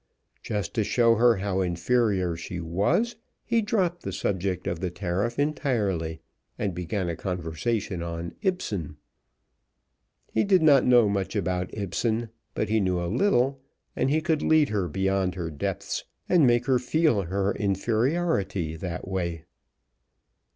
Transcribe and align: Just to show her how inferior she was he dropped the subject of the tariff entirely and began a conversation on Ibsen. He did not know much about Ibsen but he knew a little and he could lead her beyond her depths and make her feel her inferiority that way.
Just 0.41 0.73
to 0.73 0.83
show 0.83 1.13
her 1.13 1.35
how 1.35 1.61
inferior 1.61 2.35
she 2.35 2.59
was 2.59 3.17
he 3.45 3.61
dropped 3.61 4.01
the 4.01 4.11
subject 4.11 4.65
of 4.65 4.79
the 4.79 4.89
tariff 4.89 5.37
entirely 5.37 6.21
and 6.57 6.73
began 6.73 7.07
a 7.07 7.15
conversation 7.15 8.01
on 8.01 8.33
Ibsen. 8.41 8.97
He 10.33 10.43
did 10.43 10.63
not 10.63 10.87
know 10.87 11.07
much 11.07 11.35
about 11.35 11.69
Ibsen 11.71 12.29
but 12.55 12.67
he 12.67 12.79
knew 12.79 12.99
a 12.99 13.05
little 13.13 13.61
and 13.95 14.09
he 14.09 14.21
could 14.21 14.41
lead 14.41 14.69
her 14.69 14.87
beyond 14.87 15.35
her 15.35 15.51
depths 15.51 16.05
and 16.27 16.47
make 16.47 16.65
her 16.65 16.79
feel 16.79 17.21
her 17.21 17.53
inferiority 17.53 18.75
that 18.77 19.07
way. 19.07 19.45